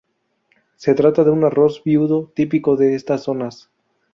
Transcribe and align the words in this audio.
Se 0.77 0.95
trata 0.95 1.23
de 1.23 1.29
un 1.29 1.43
arroz 1.43 1.83
viudo 1.85 2.31
típico 2.35 2.75
de 2.75 2.95
estas 2.95 3.21
zonas. 3.21 3.69